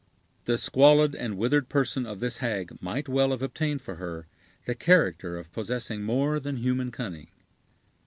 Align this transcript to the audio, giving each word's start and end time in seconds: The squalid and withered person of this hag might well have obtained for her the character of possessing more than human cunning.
The 0.45 0.57
squalid 0.57 1.13
and 1.13 1.37
withered 1.37 1.69
person 1.69 2.07
of 2.07 2.21
this 2.21 2.37
hag 2.37 2.75
might 2.81 3.07
well 3.07 3.29
have 3.29 3.43
obtained 3.43 3.83
for 3.83 3.97
her 3.97 4.25
the 4.65 4.73
character 4.73 5.37
of 5.37 5.51
possessing 5.53 6.01
more 6.01 6.39
than 6.39 6.57
human 6.57 6.89
cunning. 6.89 7.27